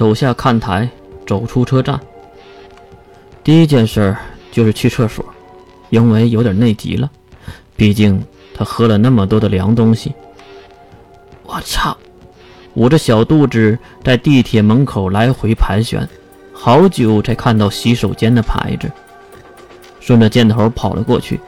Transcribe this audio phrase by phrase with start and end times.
[0.00, 0.88] 走下看台，
[1.26, 2.00] 走出车站。
[3.44, 4.16] 第一件事
[4.50, 5.22] 就是去厕所，
[5.90, 7.10] 因为有点内急了。
[7.76, 8.18] 毕竟
[8.54, 10.14] 他喝了那么多的凉东西。
[11.42, 11.94] 我操！
[12.76, 16.08] 捂着小肚子在地铁门口来回盘旋，
[16.50, 18.90] 好久才看到洗手间的牌子。
[20.00, 21.38] 顺着箭头跑了过去，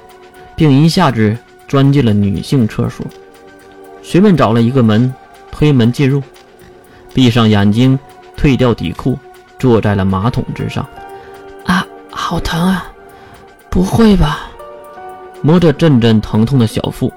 [0.54, 1.34] 并一下子
[1.66, 3.06] 钻进了女性厕所。
[4.02, 5.10] 随便找了一个门，
[5.50, 6.22] 推门进入，
[7.14, 7.98] 闭上眼睛，
[8.42, 9.16] 退掉底裤，
[9.56, 10.84] 坐在了马桶之上。
[11.64, 12.92] 啊，好疼啊！
[13.70, 14.50] 不会吧？
[15.42, 17.12] 摸着阵阵疼痛的小腹，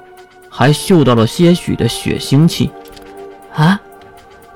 [0.51, 2.69] 还嗅到了些许的血腥气。
[3.55, 3.81] 啊！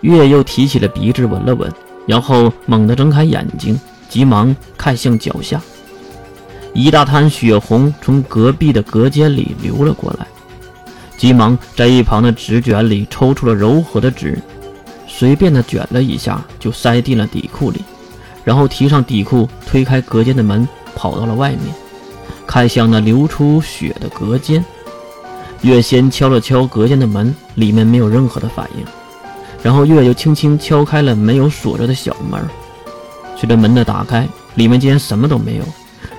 [0.02, 1.74] 月又提起了鼻子闻了闻，
[2.06, 5.60] 然后猛地睁开眼睛，急忙看向脚下，
[6.76, 10.28] 一大滩血红从隔壁的隔间里流了过来。
[11.18, 14.40] 急忙在一旁的纸卷里抽出了柔和的纸，
[15.10, 17.84] 随便的卷了一下，就塞进了底裤里，
[18.46, 21.76] 然后提上底裤，推开隔间的门，跑到了外面，
[22.48, 24.64] 看向那流出血的隔间。
[25.62, 28.86] 月先敲了敲隔间的门，里面没有任何的反应，
[29.62, 32.40] 然后月又轻轻敲开了没有锁着的小门。
[33.36, 35.64] 随着门的打开，里面竟然什么都没有，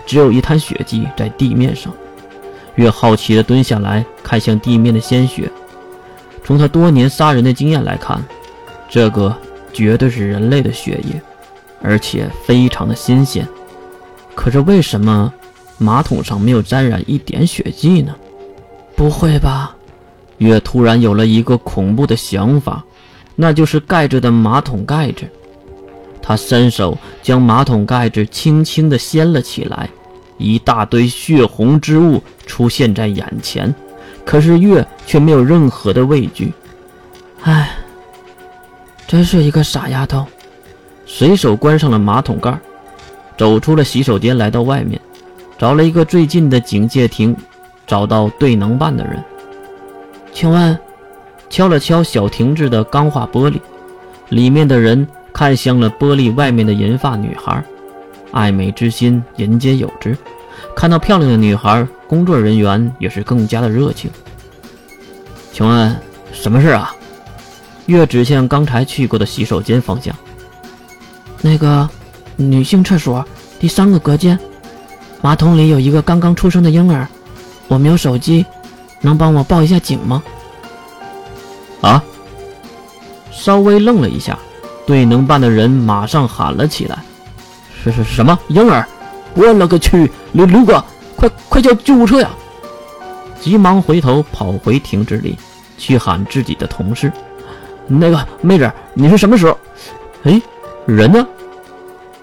[0.04, 1.90] 只有一滩血迹在地面上。
[2.74, 5.50] 月好奇地蹲下来看向地面的鲜血，
[6.44, 8.22] 从他多年杀人的经验来看，
[8.90, 9.34] 这个
[9.72, 11.22] 绝对是人类的血液，
[11.80, 13.48] 而且非常的新鲜。
[14.34, 15.32] 可是为什么
[15.78, 18.14] 马桶上没有沾染一点血迹呢？
[18.96, 19.76] 不会吧？
[20.38, 22.84] 月突然有了一个恐怖的想法，
[23.36, 25.22] 那就是盖着的马桶盖子。
[26.20, 29.88] 他伸手将马桶盖子轻轻地掀了起来。
[30.36, 33.74] 一大堆血红之物出现在眼前，
[34.24, 36.52] 可是月却没有任何的畏惧。
[37.42, 37.76] 唉，
[39.10, 40.24] 真是一个傻丫头。
[41.04, 42.56] 随手关上了马桶盖，
[43.36, 45.00] 走出了洗手间，来到外面，
[45.58, 47.36] 找了一个最近的警戒亭，
[47.88, 49.20] 找到对能办的人。
[50.32, 50.78] 请问，
[51.48, 53.58] 敲了敲小亭子的钢化玻璃，
[54.28, 57.60] 里面的人看向了玻璃外面的银发女孩。
[58.30, 60.16] 爱美之心，人皆有之。
[60.76, 64.08] 看到漂亮的女孩，工作人员也是更加的热情。
[65.52, 65.96] 请问
[66.32, 66.94] 什么事啊？
[67.90, 70.14] 月指向刚才去过的洗手间方向。
[71.42, 71.88] 那个
[72.36, 73.26] 女性厕所
[73.58, 74.38] 第三个隔间，
[75.20, 77.06] 马桶里有一个刚刚出生的婴儿。
[77.68, 78.44] 我没有手机，
[79.00, 80.22] 能帮我报一下警吗？
[81.80, 82.02] 啊！
[83.30, 84.38] 稍微愣了一下，
[84.86, 86.98] 对能办的人马上喊了起来。
[87.82, 88.86] 是是什么婴儿？
[89.34, 90.10] 我勒个去！
[90.32, 90.84] 刘刘哥，
[91.16, 92.30] 快快叫救护车呀！
[93.40, 95.38] 急忙回头跑回亭子里，
[95.78, 97.10] 去喊自己的同事。
[97.98, 99.58] 那个妹子，你是什么时候？
[100.22, 100.40] 哎，
[100.86, 101.26] 人呢？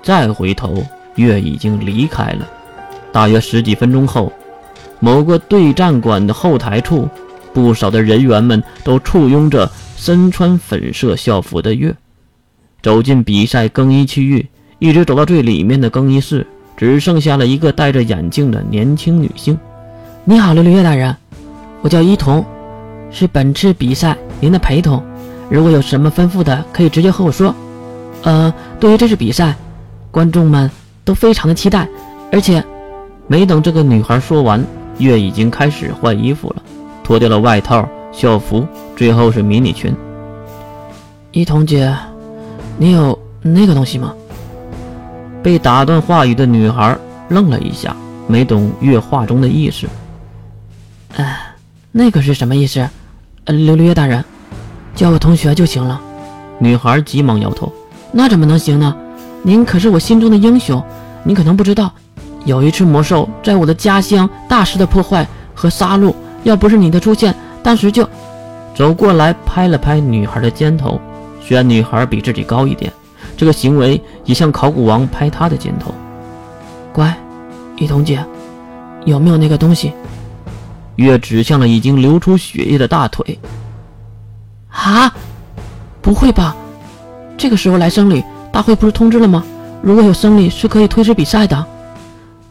[0.01, 0.81] 再回头，
[1.15, 2.47] 月已经离开了。
[3.11, 4.31] 大约十几分钟后，
[4.99, 7.09] 某个对战馆的后台处，
[7.53, 11.93] 不少的人员们都簇拥着身穿粉色校服的月，
[12.81, 14.47] 走进比赛更衣区域。
[14.79, 16.45] 一直走到最里面的更衣室，
[16.77, 19.57] 只剩下了一个戴着眼镜的年轻女性。
[20.23, 21.13] 你好，刘绿月大人，
[21.81, 22.45] 我叫伊童，
[23.11, 25.03] 是本次比赛您的陪同。
[25.49, 27.53] 如果有什么吩咐的，可以直接和我说。
[28.23, 29.55] 呃，对于这次比赛，
[30.11, 30.69] 观众们
[31.05, 31.87] 都非常的期待，
[32.31, 32.63] 而且，
[33.27, 34.63] 没等这个女孩说完，
[34.97, 36.63] 月已经开始换衣服了，
[37.03, 39.95] 脱掉了外套、校服，最后是迷你裙。
[41.31, 41.95] 一彤姐，
[42.77, 44.13] 你有那个东西吗？
[45.43, 46.97] 被打断话语的女孩
[47.29, 47.95] 愣了一下，
[48.27, 49.87] 没懂月话中的意思。
[51.15, 51.39] 哎，
[51.91, 52.89] 那个是什么意思？
[53.45, 54.25] 呃，琉璃月大人，
[54.97, 56.01] 叫我同学就行了。
[56.57, 57.71] 女孩急忙摇头。
[58.11, 58.93] 那怎么能行呢？
[59.43, 60.83] 您可是我心中的英雄。
[61.23, 61.93] 您可能不知道，
[62.45, 66.13] 有一只魔兽在我的家乡大肆的破坏和杀戮，
[66.43, 68.09] 要不是你的出现，当时就
[68.73, 70.99] 走过来拍了拍女孩的肩头。
[71.41, 72.91] 虽然女孩比自己高一点。
[73.35, 75.93] 这个行为也像考古王拍他的肩头。
[76.91, 77.15] 乖，
[77.77, 78.25] 雨桐姐，
[79.05, 79.93] 有没有那个东西？
[80.95, 83.37] 月指向了已经流出血液的大腿。
[84.87, 85.13] 啊，
[86.01, 86.55] 不会吧？
[87.37, 88.23] 这个时候来生理，
[88.53, 89.43] 大会不是通知了吗？
[89.81, 91.65] 如果有生理是可以推迟比赛的。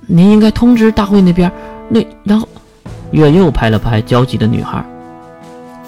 [0.06, 1.50] 您应该通知大会那边。
[1.88, 2.46] 那然后，
[3.10, 4.84] 月又拍了拍焦急的女孩。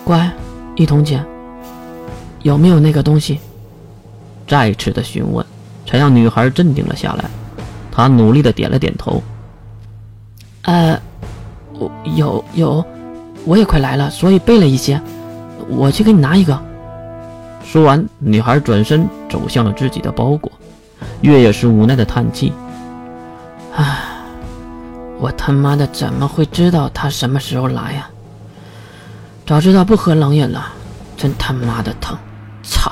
[0.05, 0.31] 乖，
[0.75, 1.23] 一桐姐，
[2.43, 3.39] 有没有那个东西？
[4.47, 5.45] 再次的询问，
[5.87, 7.27] 才让女孩镇定了下来。
[7.93, 9.23] 她努力的点了点头。
[10.63, 10.99] 呃，
[11.79, 12.83] 我有有，
[13.45, 14.99] 我也快来了，所以备了一些。
[15.69, 16.59] 我去给你拿一个。
[17.65, 20.51] 说完，女孩转身走向了自己的包裹。
[21.21, 22.53] 月也是无奈的叹气
[23.75, 23.99] ：“唉，
[25.19, 28.09] 我他妈的怎么会知道他什么时候来呀？
[29.47, 30.73] 早知道不喝冷饮了，
[31.17, 32.17] 真他妈的疼！
[32.63, 32.91] 操！”